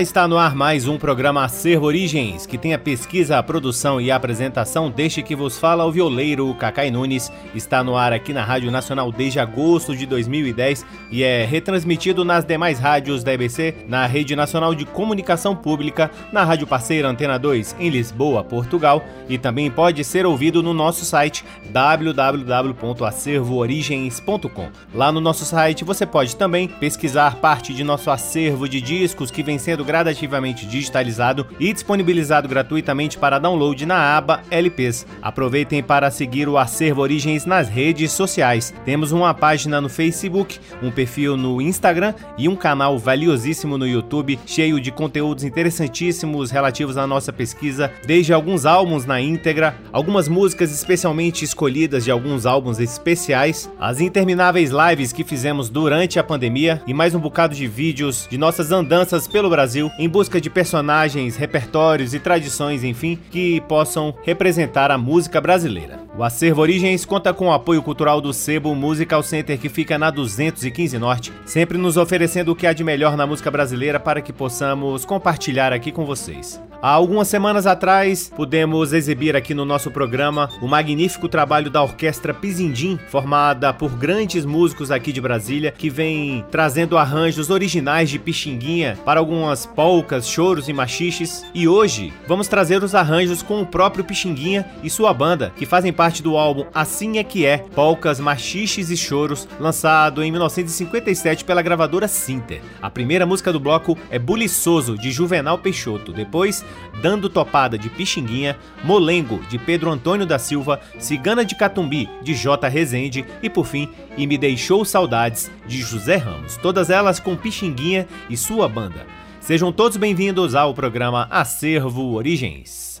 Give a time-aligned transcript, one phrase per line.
[0.00, 4.12] Está no ar mais um programa Acervo Origens, que tem a pesquisa, a produção e
[4.12, 7.32] a apresentação deste que vos fala o violeiro Cacai Nunes.
[7.52, 12.44] Está no ar aqui na Rádio Nacional desde agosto de 2010 e é retransmitido nas
[12.44, 17.74] demais rádios da EBC, na Rede Nacional de Comunicação Pública, na Rádio Parceira Antena 2
[17.80, 24.68] em Lisboa, Portugal e também pode ser ouvido no nosso site www.acervoorigens.com.
[24.94, 29.42] Lá no nosso site você pode também pesquisar parte de nosso acervo de discos que
[29.42, 35.06] vem sendo gradativamente digitalizado e disponibilizado gratuitamente para download na aba LPs.
[35.22, 38.74] Aproveitem para seguir o Acervo Origens nas redes sociais.
[38.84, 44.38] Temos uma página no Facebook, um perfil no Instagram e um canal valiosíssimo no YouTube,
[44.44, 50.70] cheio de conteúdos interessantíssimos relativos à nossa pesquisa, desde alguns álbuns na íntegra, algumas músicas
[50.70, 56.92] especialmente escolhidas de alguns álbuns especiais, as intermináveis lives que fizemos durante a pandemia e
[56.92, 61.36] mais um bocado de vídeos de nossas andanças pelo Brasil Brasil em busca de personagens,
[61.36, 66.07] repertórios e tradições, enfim, que possam representar a música brasileira.
[66.18, 70.10] O Acervo Origens conta com o apoio cultural do Sebo Musical Center, que fica na
[70.10, 74.32] 215 Norte, sempre nos oferecendo o que há de melhor na música brasileira para que
[74.32, 76.60] possamos compartilhar aqui com vocês.
[76.80, 82.32] Há algumas semanas atrás, pudemos exibir aqui no nosso programa o magnífico trabalho da Orquestra
[82.32, 88.96] Pizindim, formada por grandes músicos aqui de Brasília, que vem trazendo arranjos originais de Pixinguinha
[89.04, 91.44] para algumas polcas, choros e machiches.
[91.52, 95.92] E hoje vamos trazer os arranjos com o próprio Pixinguinha e sua banda, que fazem
[95.92, 101.60] parte do álbum Assim é que é, Polcas, Machiches e Choros, lançado em 1957 pela
[101.60, 102.62] gravadora Sinter.
[102.80, 106.12] A primeira música do bloco é Buliçoso, de Juvenal Peixoto.
[106.12, 106.64] Depois,
[107.02, 112.66] Dando Topada de Pixinguinha, Molengo de Pedro Antônio da Silva, Cigana de Catumbi de J.
[112.68, 116.56] Rezende e por fim, E Me Deixou Saudades de José Ramos.
[116.56, 119.06] Todas elas com Pixinguinha e sua banda.
[119.40, 123.00] Sejam todos bem-vindos ao programa Acervo Origens.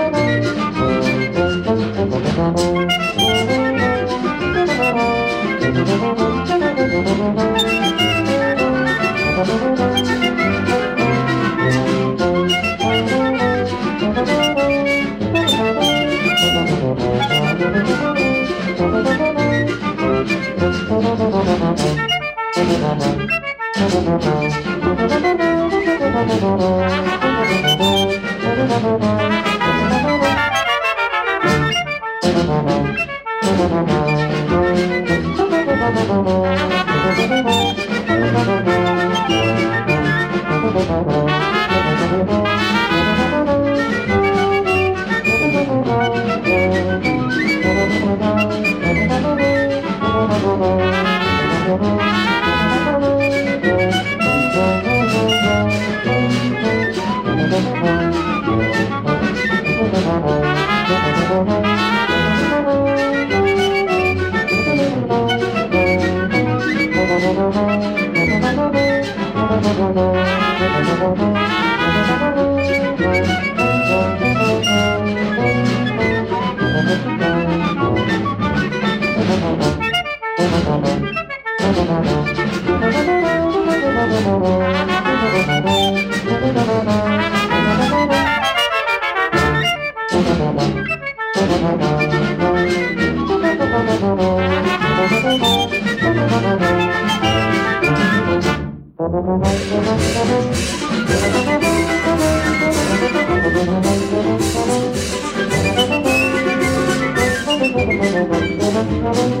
[109.01, 109.40] Thank you.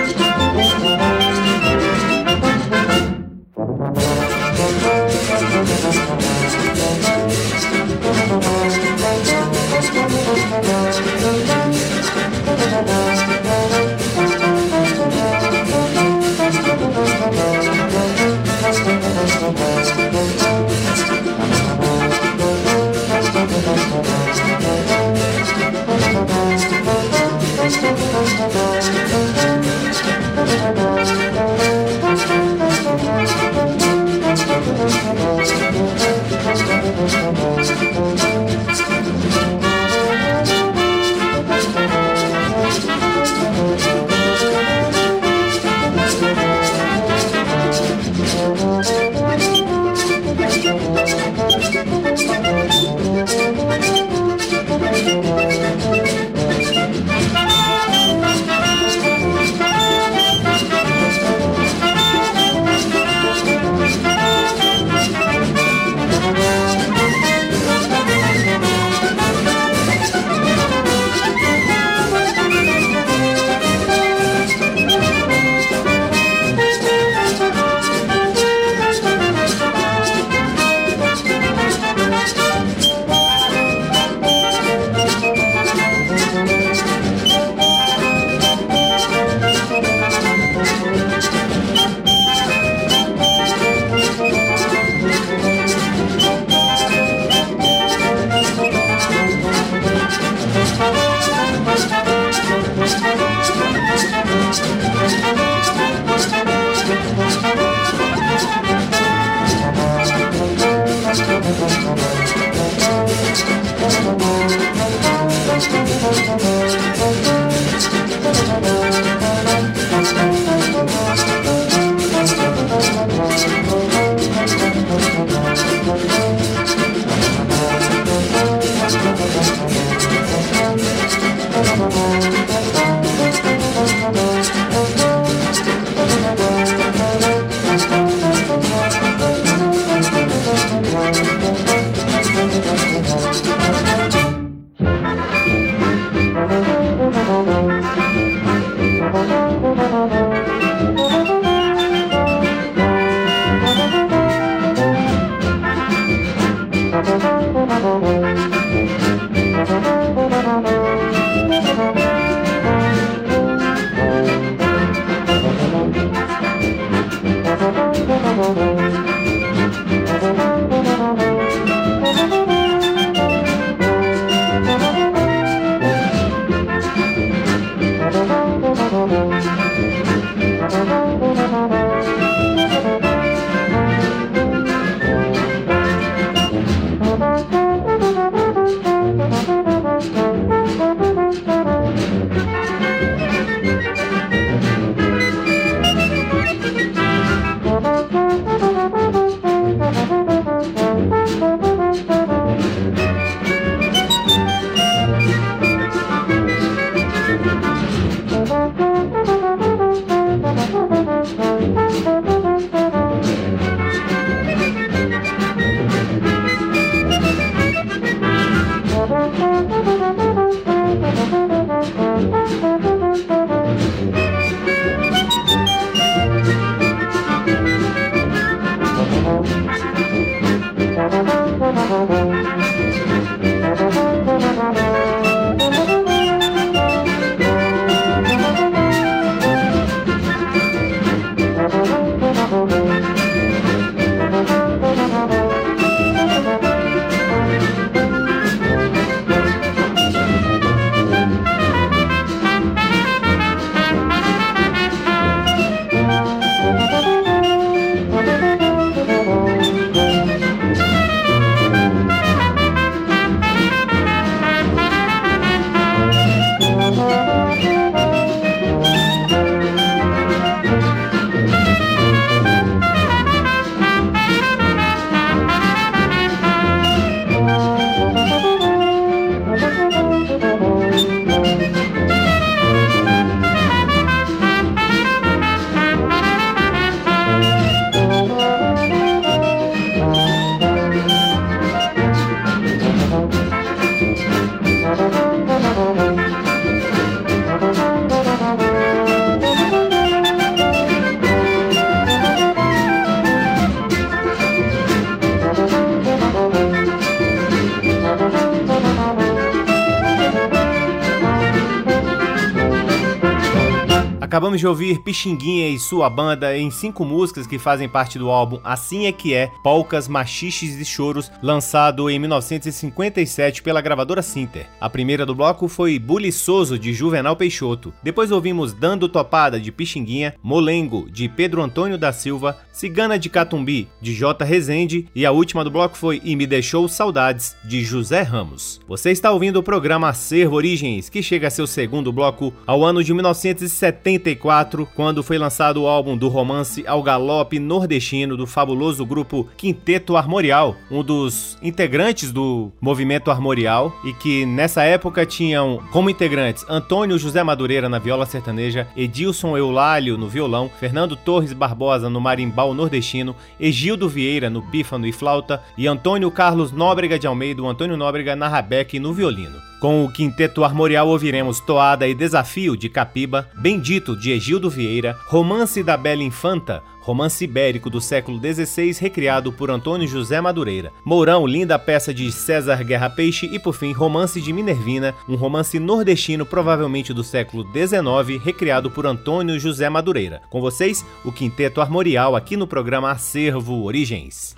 [314.61, 319.07] De ouvir Pixinguinha e sua banda em cinco músicas que fazem parte do álbum Assim
[319.07, 324.67] É Que É, Polcas, Machiches e Choros, lançado em 1957 pela gravadora Sinter.
[324.79, 327.91] A primeira do bloco foi Buliçoso, de Juvenal Peixoto.
[328.03, 333.87] Depois ouvimos Dando Topada, de Pixinguinha, Molengo, de Pedro Antônio da Silva, Cigana de Catumbi,
[333.99, 334.45] de J.
[334.45, 338.79] Rezende, e a última do bloco foi E Me Deixou Saudades, de José Ramos.
[338.87, 343.03] Você está ouvindo o programa Acervo Origens, que chega a seu segundo bloco ao ano
[343.03, 349.05] de 1970 1984, quando foi lançado o álbum do romance Ao Galope Nordestino do fabuloso
[349.05, 356.09] grupo Quinteto Armorial, um dos integrantes do movimento armorial e que nessa época tinham como
[356.09, 362.19] integrantes Antônio José Madureira na viola sertaneja, Edilson Eulálio no violão, Fernando Torres Barbosa no
[362.19, 367.95] marimbau nordestino, Egildo Vieira no pífano e flauta e Antônio Carlos Nóbrega de Almeida, Antônio
[367.95, 369.70] Nóbrega na rabeque e no violino.
[369.81, 375.81] Com o quinteto armorial ouviremos Toada e Desafio de Capiba, Bendito de Egildo Vieira, Romance
[375.81, 380.93] da Bela Infanta, romance ibérico do século XVI recriado por Antônio José Madureira.
[381.03, 385.79] Mourão, linda peça de César Guerra Peixe e por fim Romance de Minervina, um romance
[385.79, 390.43] nordestino provavelmente do século XIX recriado por Antônio José Madureira.
[390.51, 394.53] Com vocês, o Quinteto Armorial aqui no programa Acervo Origens.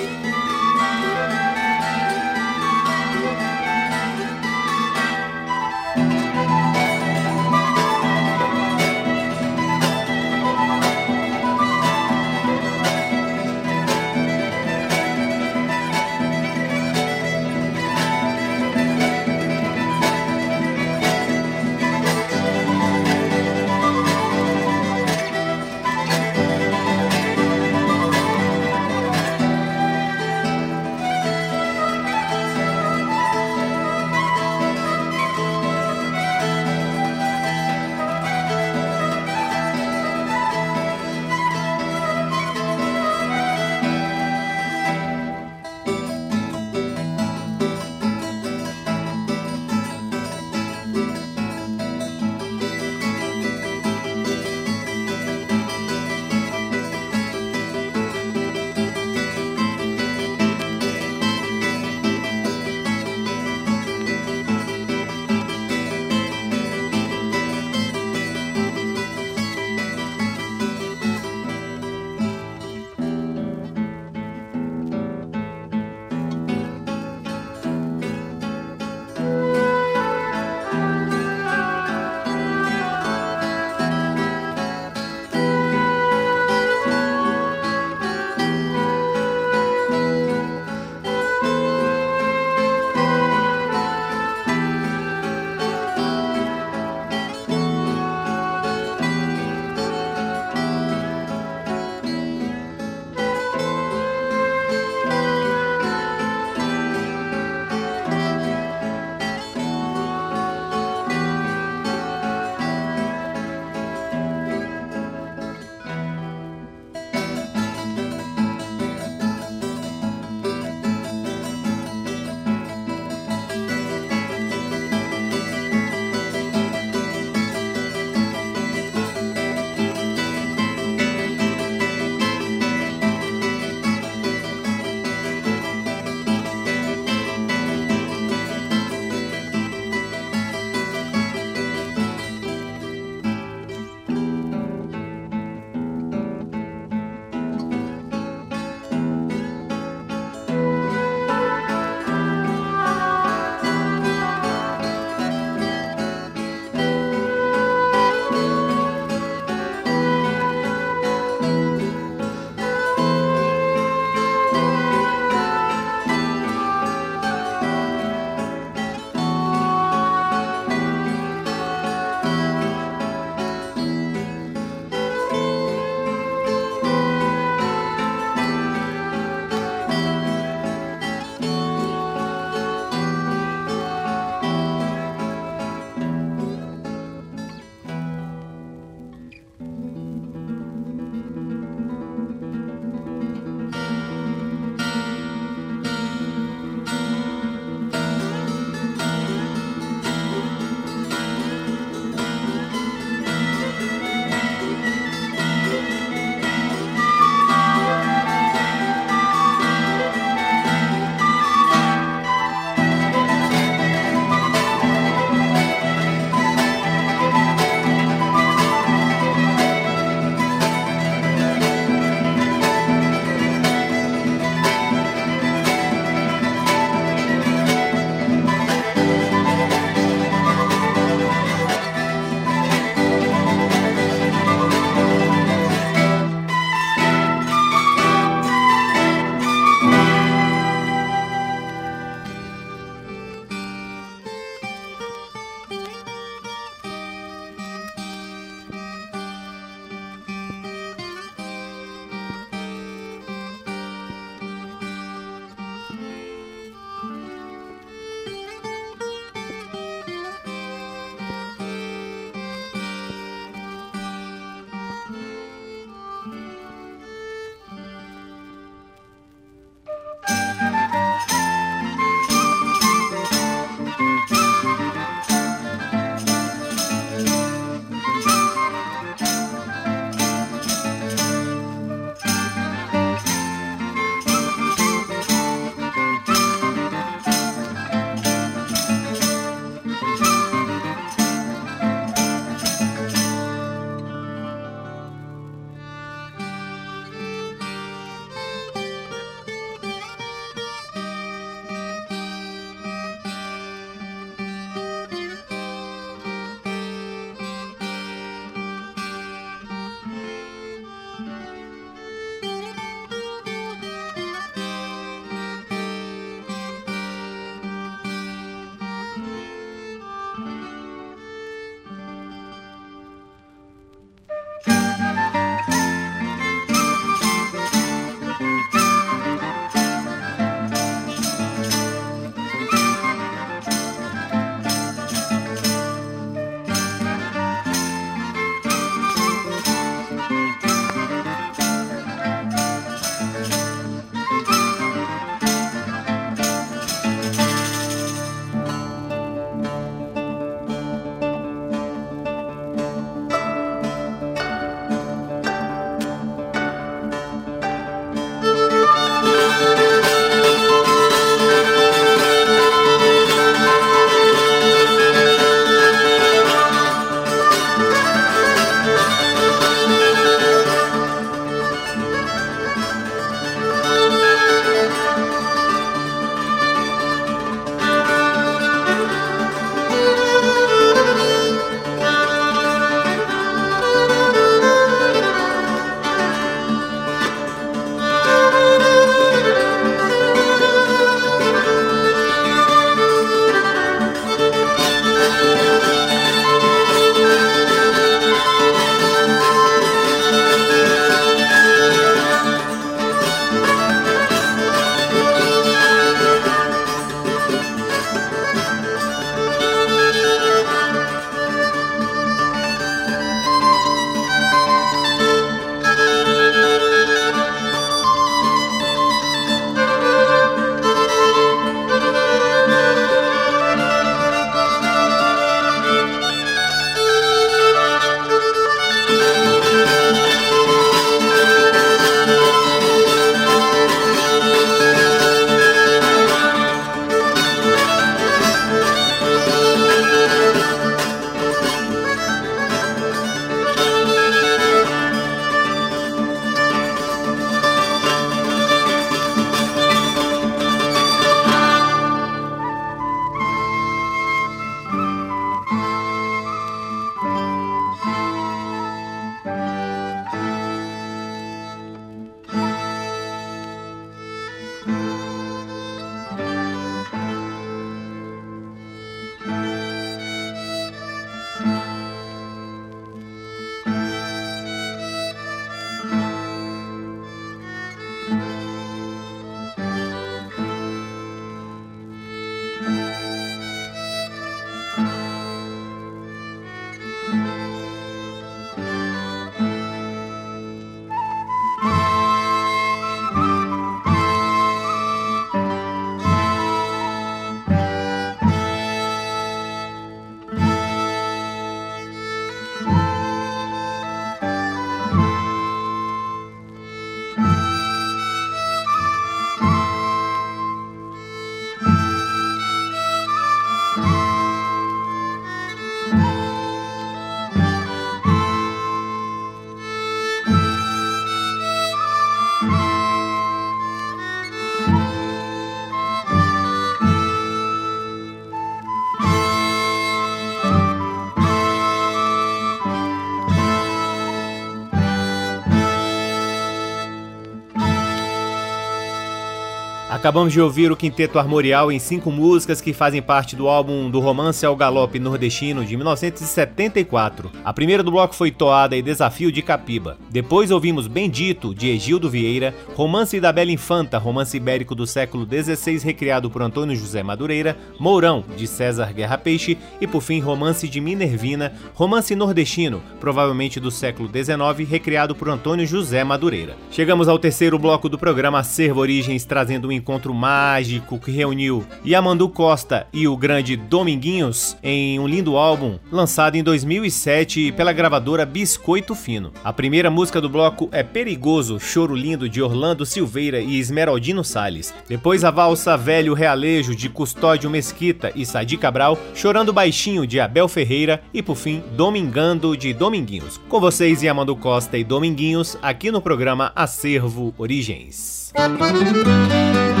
[540.21, 544.19] Acabamos de ouvir o Quinteto Armorial em cinco músicas que fazem parte do álbum do
[544.19, 547.49] Romance ao Galope Nordestino de 1974.
[547.65, 550.19] A primeira do bloco foi Toada e Desafio de Capiba.
[550.29, 555.97] Depois ouvimos Bendito, de Egildo Vieira, Romance da Bela Infanta, romance ibérico do século XVI
[555.97, 561.01] recriado por Antônio José Madureira, Mourão, de César Guerra Peixe e por fim Romance de
[561.01, 566.77] Minervina, romance nordestino, provavelmente do século XIX, recriado por Antônio José Madureira.
[566.91, 572.49] Chegamos ao terceiro bloco do programa Acervo Origens, trazendo um encontro mágico que reuniu Yamandu
[572.49, 579.15] Costa e o grande Dominguinhos em um lindo álbum lançado em 2007 pela gravadora Biscoito
[579.15, 579.51] Fino.
[579.63, 584.93] A primeira música do bloco é Perigoso, Choro Lindo de Orlando Silveira e Esmeraldino Salles.
[585.07, 590.67] Depois a valsa Velho Realejo de Custódio Mesquita e Sadi Cabral, Chorando Baixinho de Abel
[590.67, 593.59] Ferreira e por fim Domingando de Dominguinhos.
[593.69, 598.51] Com vocês Yamandu Costa e Dominguinhos aqui no programa Acervo Origens.
[598.53, 600.00] Que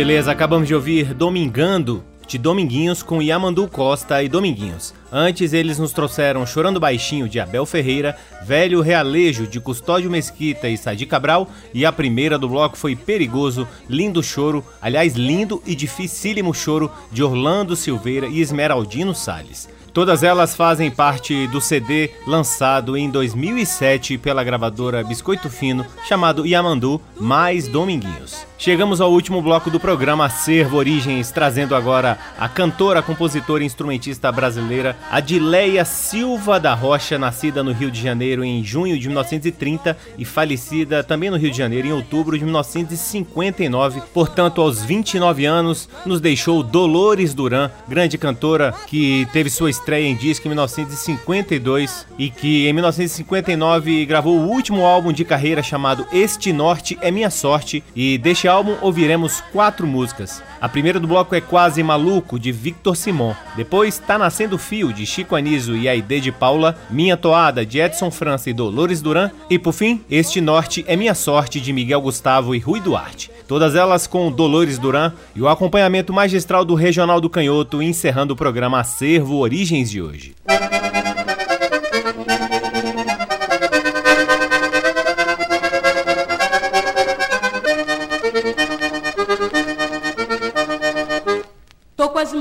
[0.00, 4.94] beleza, acabamos de ouvir Domingando de Dominguinhos com Yamandu Costa e Dominguinhos.
[5.12, 10.78] Antes eles nos trouxeram Chorando Baixinho de Abel Ferreira, Velho Realejo de Custódio Mesquita e
[10.78, 16.54] Sadi Cabral e a primeira do bloco foi Perigoso, Lindo Choro, aliás lindo e dificílimo
[16.54, 19.68] choro de Orlando Silveira e Esmeraldino Sales.
[19.92, 27.02] Todas elas fazem parte do CD lançado em 2007 pela gravadora Biscoito Fino, chamado Yamandu
[27.18, 28.48] mais Dominguinhos.
[28.60, 34.30] Chegamos ao último bloco do programa Acervo Origens, trazendo agora a cantora, compositora e instrumentista
[34.30, 40.26] brasileira Adileia Silva da Rocha, nascida no Rio de Janeiro em junho de 1930 e
[40.26, 44.02] falecida também no Rio de Janeiro em outubro de 1959.
[44.12, 50.14] Portanto, aos 29 anos, nos deixou Dolores Duran, grande cantora que teve sua estreia em
[50.14, 56.52] disco em 1952 e que em 1959 gravou o último álbum de carreira chamado Este
[56.52, 60.42] Norte é Minha Sorte e deste álbum ouviremos quatro músicas.
[60.60, 63.34] A primeira do bloco é Quase Maluco, de Victor Simon.
[63.56, 66.76] Depois, Tá Nascendo Fio, de Chico Anísio e Aide de Paula.
[66.90, 69.30] Minha Toada, de Edson França e Dolores Duran.
[69.48, 73.30] E por fim, Este Norte é Minha Sorte, de Miguel Gustavo e Rui Duarte.
[73.48, 78.36] Todas elas com Dolores Duran e o acompanhamento magistral do Regional do Canhoto, encerrando o
[78.36, 80.34] programa Acervo Origens de hoje.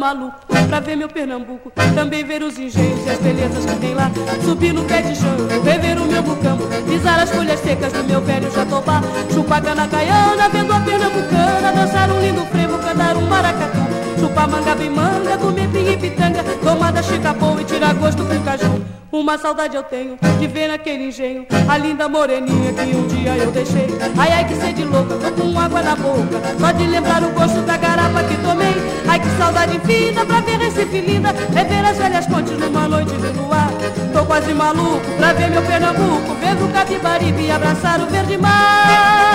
[0.09, 1.71] Maluco pra ver meu Pernambuco.
[1.93, 4.11] Também ver os engenhos e as belezas que tem lá.
[4.43, 6.63] Subir no pé de jango, rever o meu bucambo.
[6.87, 9.01] Pisar as folhas secas do meu velho jatobá.
[9.31, 11.71] Chupar cana caiana, vendo a pernambucana.
[11.73, 13.79] Dançar um lindo frevo, cantar um maracatu.
[14.19, 16.43] Chupar manga bem manga, comer pinha e pitanga.
[16.43, 18.98] Tomar da chica boa e tirar gosto com caju.
[19.11, 23.51] Uma saudade eu tenho de ver naquele engenho A linda moreninha que um dia eu
[23.51, 23.87] deixei.
[24.15, 27.61] Ai, ai, que sede louca, tô com água na boca Só de lembrar o gosto
[27.61, 28.75] da garapa que tomei.
[29.07, 33.27] Ai, que saudade infinita pra ver Recife linda Rever as velhas pontes numa noite de
[33.39, 33.71] luar.
[34.13, 39.29] Tô quase maluco pra ver meu Pernambuco Ver o Capibaribe e abraçar o verde mar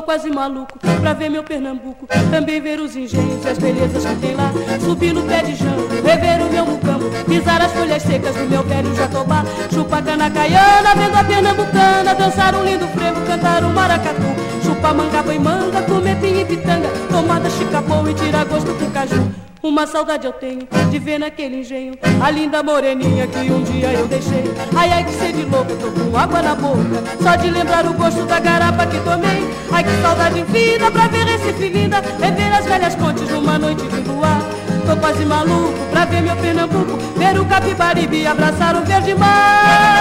[0.00, 4.16] Tô quase maluco pra ver meu Pernambuco, também ver os engenhos e as belezas que
[4.16, 4.50] tem lá.
[4.82, 8.62] Subir no pé de jambo, rever o meu mucambo, pisar as folhas secas do meu
[8.62, 9.44] velho jatobá.
[9.70, 14.22] Chupar cana caiana, vendo a pernambucana, dançar um lindo frevo, cantar um maracatu.
[14.64, 19.39] Chupar manga e manga, comer pinha e pitanga, tomada chicapô e tirar gosto com caju.
[19.62, 21.92] Uma saudade eu tenho de ver naquele engenho
[22.22, 24.44] A linda moreninha que um dia eu deixei.
[24.74, 28.24] Ai, ai, que sede louca, tô com água na boca Só de lembrar o gosto
[28.24, 29.50] da garapa que tomei.
[29.70, 34.00] Ai, que saudade infinita pra ver Recife linda Rever as velhas pontes numa noite de
[34.00, 34.40] luar.
[34.86, 40.00] Tô quase maluco pra ver meu Pernambuco Ver o Capibaribe abraçar o verde mar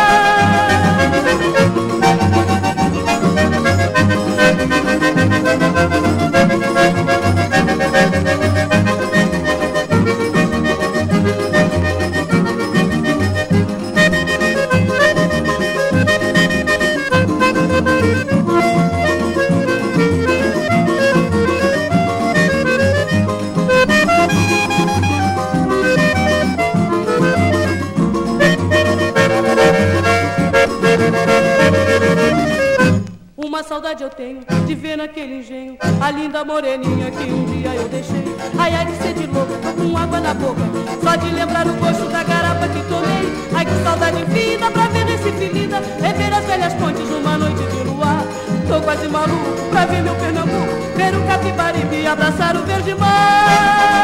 [34.19, 38.25] tenho de ver naquele engenho A linda moreninha que um dia eu deixei.
[38.59, 40.61] Ai, ai, de sede louca, tô com água na boca
[41.01, 43.33] Só de lembrar o gosto da garapa que tomei.
[43.55, 47.83] Ai, que saudade infinita pra ver Recife linda Rever as velhas pontes numa noite de
[47.83, 48.21] luar.
[48.67, 53.98] Tô quase maluco pra ver meu Pernambuco Ver o Capibaribe abraçar o verde mar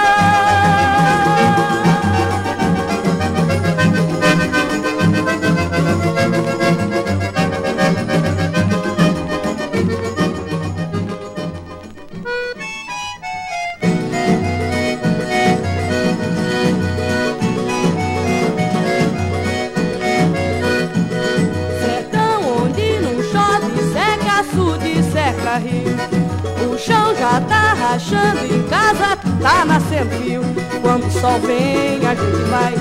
[27.95, 30.41] rachando em casa, tá nascendo fio.
[30.82, 32.74] Quando o sol vem, a gente vai.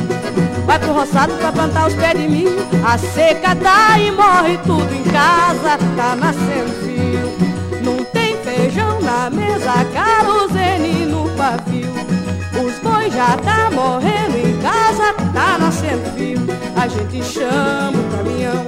[0.66, 2.56] Vai pro roçado pra plantar os pés de milho.
[2.84, 7.82] A seca tá e morre tudo em casa, tá nascendo fio.
[7.84, 11.92] Não tem feijão na mesa, carozene no pavio.
[12.64, 16.40] Os bois já tá morrendo em casa, tá nascendo fio.
[16.76, 18.66] A gente chama o caminhão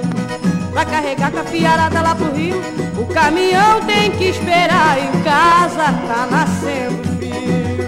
[0.71, 5.93] Pra carregar com a fiarada lá pro rio O caminhão tem que esperar em casa,
[6.07, 7.87] tá nascendo filho.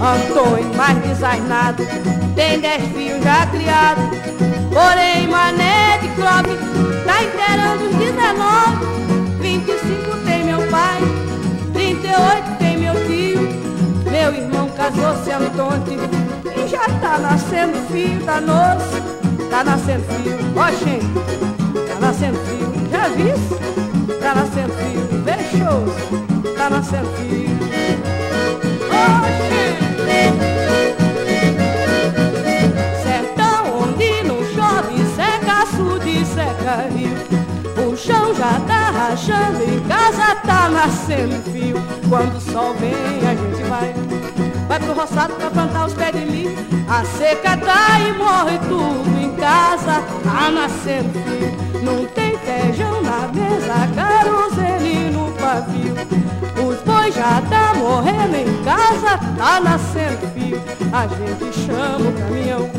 [0.00, 1.84] Antônio, mais desainado,
[2.34, 2.82] tem dez
[3.22, 4.04] já criados.
[4.72, 6.56] Porém, mané de croque,
[7.04, 8.86] tá inteirando os 19.
[9.40, 11.00] 25 tem meu pai,
[11.72, 13.48] 38 tem meu tio.
[14.10, 16.00] Meu irmão casou-se Antônio
[16.56, 19.17] e já tá nascendo filho da noce.
[19.50, 23.34] Tá nascendo filho, ó gente, tá nascendo filho, já viu?
[24.20, 27.58] Tá nascendo filho, fechou, tá nascendo filho.
[33.02, 37.18] Sertão onde não chove, seca açude, seca rio.
[37.90, 41.82] O chão já tá rachando, em casa tá nascendo fio.
[42.08, 42.94] Quando o sol vem,
[43.26, 43.94] a gente vai,
[44.78, 46.56] vai pro roçado pra plantar os pés de milho.
[46.88, 51.82] A seca tá e morre tudo, em casa tá nascendo fio.
[51.82, 56.18] Não tem feijão na mesa, carosene no pavio
[57.10, 60.60] já tá morrendo em casa, tá nascendo fio.
[60.92, 62.70] A gente chama o caminhão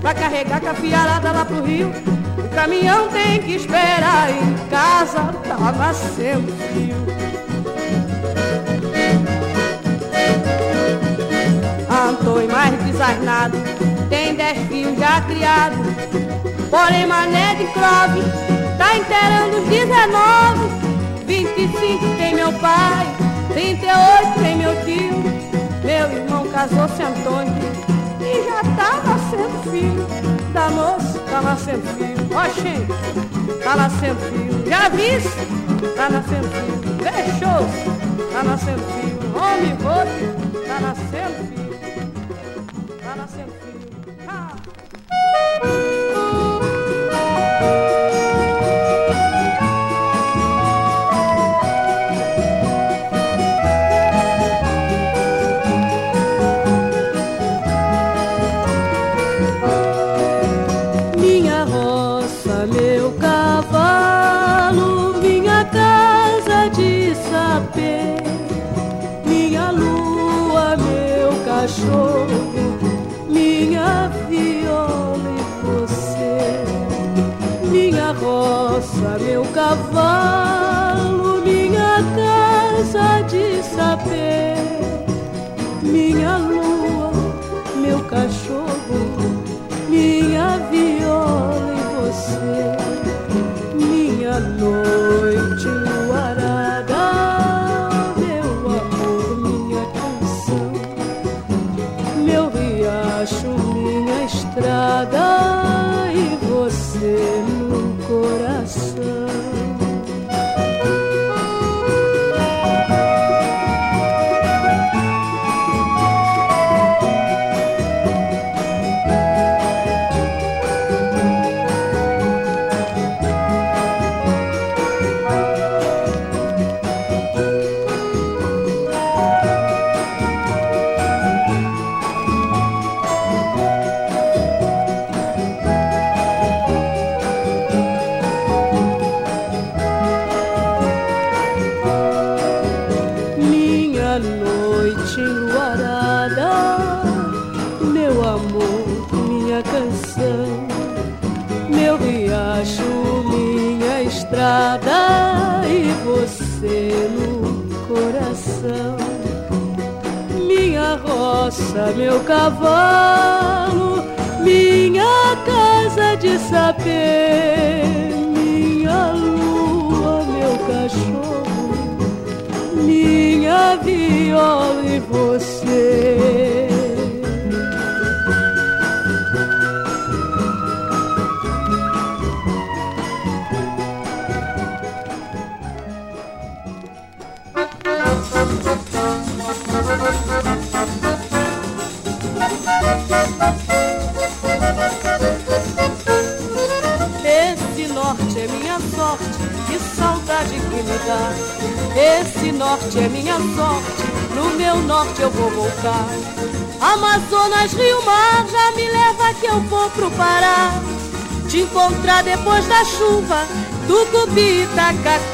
[0.00, 1.90] pra carregar cafiarada lá pro rio.
[2.38, 7.23] O caminhão tem que esperar em casa, tá nascendo fio.
[12.34, 13.56] Antônio mais desarnado,
[14.10, 15.76] tem dez fios já criado.
[16.68, 18.22] Porém, mané de crove,
[18.76, 20.84] tá inteirando os 19.
[21.26, 23.06] 25 tem meu pai,
[23.52, 25.14] 38 tem meu tio,
[25.84, 27.54] meu irmão casou-se Antônio
[28.20, 30.06] e já tá nascendo filho.
[30.52, 32.24] Da moça tá nascendo filho.
[32.36, 34.68] Oxê, tá nascendo filho.
[34.68, 35.30] Já viste?
[35.96, 36.98] Tá nascendo filho.
[36.98, 38.32] Fechou?
[38.32, 39.36] Tá nascendo filho.
[39.36, 41.63] Homem outro, tá nascendo filho
[43.28, 44.16] seu filho.
[44.28, 46.03] Ah!
[80.04, 84.56] Cavalo, minha casa de saber,
[85.82, 87.10] minha lua,
[87.76, 89.42] meu cachorro,
[89.88, 92.76] minha viola e você,
[93.74, 95.03] minha noite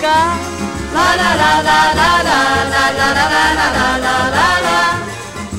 [0.01, 0.37] Tacacá.
[0.95, 2.41] La la la la la la
[2.71, 4.81] la la la la la la la la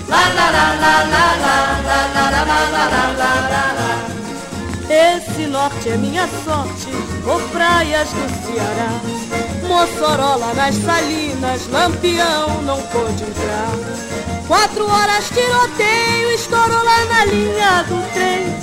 [0.09, 2.45] La la la la la la la la
[3.21, 3.91] la la
[4.89, 6.89] Esse norte é minha sorte,
[7.25, 8.91] ou praias do Ceará.
[9.67, 13.71] Mossoró lá nas salinas, Lampião não pôde entrar.
[14.47, 18.53] Quatro horas tiroteio, estourou lá na linha do trem.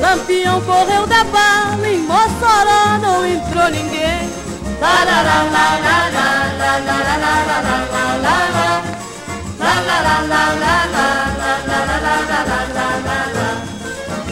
[0.00, 4.49] Lampião correu da bala, em Mossoró não entrou ninguém.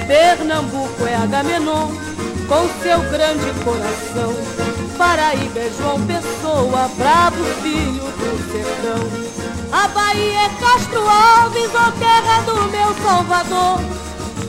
[0.08, 1.88] Pernambuco é Agamenon,
[2.48, 4.34] com seu grande coração.
[4.96, 9.28] Paraíba é João Pessoa, bravo filho do sertão.
[9.70, 13.80] A Bahia é Castro Alves, ó terra do meu Salvador.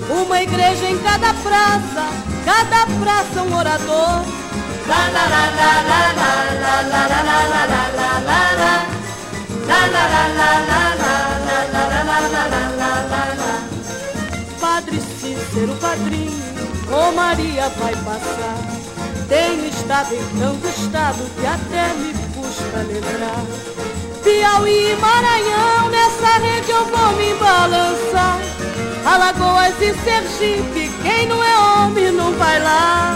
[0.09, 2.07] Uma igreja em cada praça,
[2.45, 4.23] cada praça um orador.
[14.59, 14.99] Padre
[15.71, 16.31] o padrinho,
[16.91, 18.57] ô Maria vai passar.
[19.27, 23.45] Tem estado em tanto estado que até me custa lembrar.
[24.23, 28.39] Piauí e Maranhão, nessa rede eu vou me balançar.
[29.05, 33.15] Alagoas e Sergipe, quem não é homem não vai lá.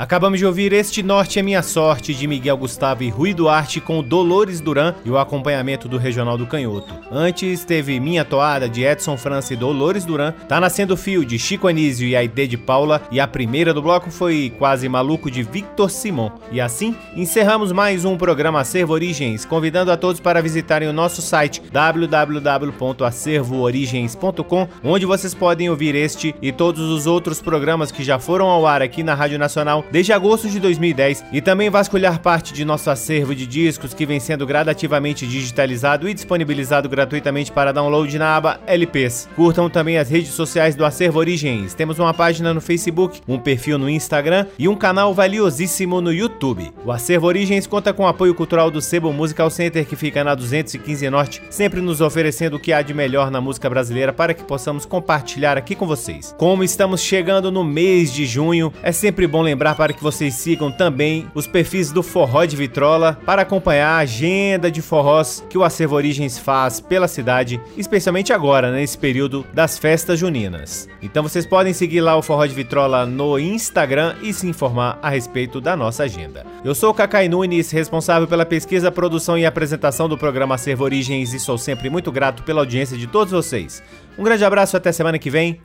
[0.00, 4.02] Acabamos de ouvir Este Norte é Minha Sorte, de Miguel Gustavo e Rui Duarte, com
[4.02, 6.94] Dolores Duran e o acompanhamento do Regional do Canhoto.
[7.12, 11.68] Antes teve Minha Toada, de Edson França e Dolores Duran, Tá Nascendo Fio, de Chico
[11.68, 15.90] Anísio e Aide de Paula, e a primeira do bloco foi Quase Maluco, de Victor
[15.90, 16.30] Simon.
[16.50, 21.20] E assim, encerramos mais um programa Acervo Origens, convidando a todos para visitarem o nosso
[21.20, 28.46] site www.acervoorigens.com, onde vocês podem ouvir este e todos os outros programas que já foram
[28.46, 32.64] ao ar aqui na Rádio Nacional desde agosto de 2010 e também vasculhar parte de
[32.64, 38.36] nosso acervo de discos que vem sendo gradativamente digitalizado e disponibilizado gratuitamente para download na
[38.36, 39.28] aba LPs.
[39.36, 41.74] Curtam também as redes sociais do Acervo Origens.
[41.74, 46.72] Temos uma página no Facebook, um perfil no Instagram e um canal valiosíssimo no YouTube.
[46.84, 50.34] O Acervo Origens conta com o apoio cultural do Sebo Musical Center, que fica na
[50.34, 54.44] 215 Norte, sempre nos oferecendo o que há de melhor na música brasileira para que
[54.44, 56.34] possamos compartilhar aqui com vocês.
[56.38, 60.70] Como estamos chegando no mês de junho, é sempre bom lembrar para que vocês sigam
[60.70, 65.64] também os perfis do Forró de Vitrola para acompanhar a agenda de forrós que o
[65.64, 70.86] Acervo Origens faz pela cidade, especialmente agora, nesse período das festas juninas.
[71.00, 75.08] Então vocês podem seguir lá o Forró de Vitrola no Instagram e se informar a
[75.08, 76.44] respeito da nossa agenda.
[76.62, 81.32] Eu sou o Cacai Nunes, responsável pela pesquisa, produção e apresentação do programa Acervo Origens
[81.32, 83.82] e sou sempre muito grato pela audiência de todos vocês.
[84.18, 85.58] Um grande abraço até semana que vem.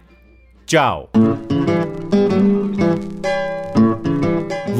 [0.66, 1.09] Tchau!